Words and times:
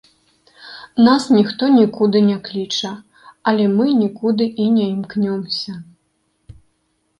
Нас 1.07 1.23
ніхто 1.37 1.63
нікуды 1.79 2.21
не 2.31 2.37
кліча, 2.47 2.91
але 3.53 3.69
мы 3.77 3.85
нікуды 4.01 4.51
і 4.67 4.69
не 4.81 4.85
імкнёмся. 4.97 5.79